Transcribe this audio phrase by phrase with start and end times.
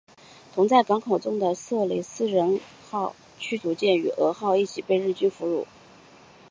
[0.55, 2.59] 同在港口中的色雷斯人
[2.89, 5.67] 号驱逐舰与蛾号一起被日军俘获。